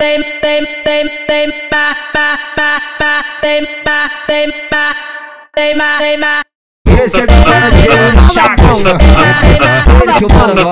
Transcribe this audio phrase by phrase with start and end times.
[0.00, 4.94] tem, tem, tem, tem, pa, pa, pa, pa, tem, pa, tem, pa,
[5.52, 6.40] tem, ma, tem, ma.
[6.86, 8.78] Esse é meu mano de Chagas
[10.02, 10.70] Ele que o mano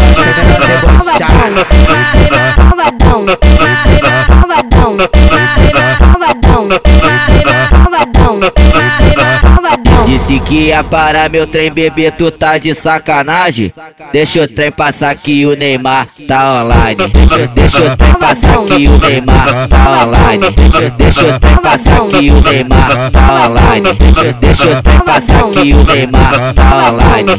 [10.26, 13.72] Disse que ia parar meu trem, bebê, tu tá de sacanagem?
[14.12, 16.96] Deixa o trem passar que o Neymar tá online.
[16.96, 20.50] Deixa, deixa o trem passar que o Neymar tá online.
[20.50, 23.92] Deixa, deixa o trem passar que o Neymar tá online.
[23.94, 27.32] Deixa, deixa o trem passar que o Neymar tá online.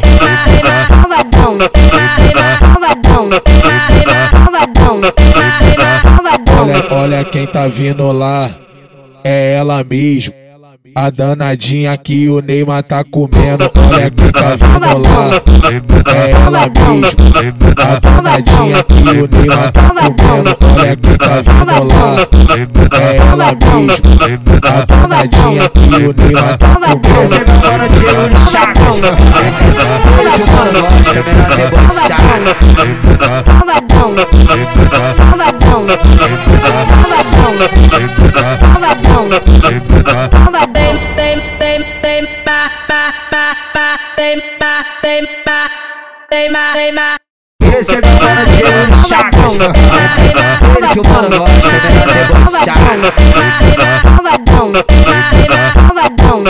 [6.57, 8.49] Olha, olha quem tá vindo lá,
[9.25, 10.46] é ela mesmo.
[10.95, 15.29] A danadinha que o Neymar tá comendo, olha quem tá vindo lá,
[16.13, 17.11] é ela mesmo.
[17.77, 22.15] A danadinha que o Neymar tá comendo, olha quem tá vindo lá,
[22.99, 24.01] é ela mesmo.
[24.63, 27.35] A danadinha que o Neymar tá é comendo.
[27.45, 28.97] meu mano de Chagas
[30.19, 32.21] Ele que o mano gosta, melhor debochar
[33.57, 34.09] Malvadão,
[35.29, 36.65] malvadão, malvadão,
[37.03, 37.51] malvadão,
[38.73, 39.17] malvadão.
[39.67, 40.76] Tem,
[47.79, 49.55] Esse é mano de Chagas
[50.75, 52.77] Ele que o mano gosta, melhor debochar
[54.11, 54.73] Malvadão,
[55.87, 56.43] malvadão,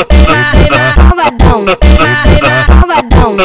[1.07, 1.65] malvadão,
[2.79, 3.35] malvadão,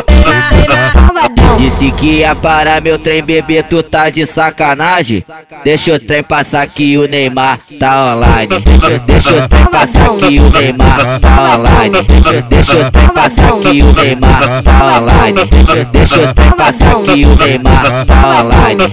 [1.07, 1.59] malvadão.
[1.59, 5.23] Disse que ia parar meu trem, bebê, tu tá de sacanagem?
[5.63, 8.61] Deixa o trem passar que o Neymar tá online.
[8.61, 13.53] Deixa, deixa o trem passar que o Neymar tá online Deixa, deixa o trem passar
[13.61, 18.93] que o Neymar tá online Deixa, deixa o trem passar que o Neymar tá online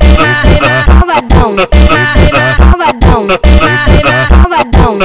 [2.70, 3.28] malvadão,
[4.42, 4.98] malvadão,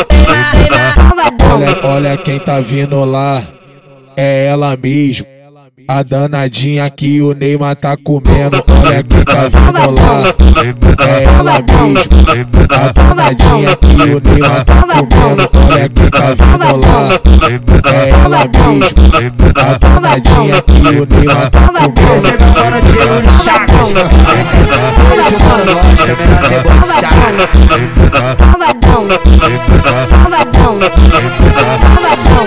[1.09, 1.55] malvadão.
[1.55, 3.43] Olha, olha quem tá vindo lá,
[4.17, 5.27] é ela mesmo.
[5.87, 10.23] A danadinha que o Neymar tá comendo, olha quem tá vindo lá,
[11.07, 12.11] é ela mesmo.
[12.71, 13.74] A danadinha
[14.13, 17.09] o Neymar tá comendo, olha quem tá vindo lá,
[17.85, 19.05] é ela mesmo.
[19.55, 22.29] A danadinha que o Neymar tá é comendo.
[22.39, 22.99] meu mano de
[23.43, 23.91] Chagas
[25.11, 27.15] Ele que o mano gosta, melhor debochar
[28.51, 29.03] Malvadão,
[30.23, 30.75] malvadão,
[31.95, 32.45] malvadão,